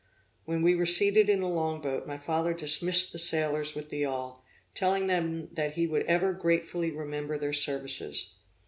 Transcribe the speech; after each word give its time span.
When 0.45 0.63
we 0.63 0.73
were 0.73 0.87
seated 0.87 1.29
in 1.29 1.41
the 1.41 1.47
long 1.47 1.79
boat, 1.79 2.07
my 2.07 2.17
father 2.17 2.55
dismissed 2.55 3.13
the 3.13 3.19
sailors 3.19 3.75
with 3.75 3.89
the 3.91 3.99
yawl, 3.99 4.43
telling 4.73 5.05
them 5.05 5.49
he 5.73 5.85
would 5.85 6.05
ever 6.07 6.33
gratefully 6.33 6.89
remember 6.89 7.37
their 7.37 7.53
services. 7.53 8.33